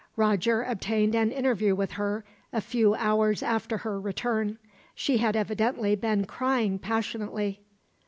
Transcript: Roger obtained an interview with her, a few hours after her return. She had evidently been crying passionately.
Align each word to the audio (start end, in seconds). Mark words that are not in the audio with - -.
Roger 0.15 0.63
obtained 0.63 1.13
an 1.13 1.31
interview 1.31 1.75
with 1.75 1.91
her, 1.91 2.25
a 2.51 2.59
few 2.59 2.95
hours 2.95 3.43
after 3.43 3.77
her 3.77 3.99
return. 3.99 4.57
She 4.95 5.17
had 5.19 5.35
evidently 5.35 5.95
been 5.95 6.25
crying 6.25 6.79
passionately. 6.79 7.61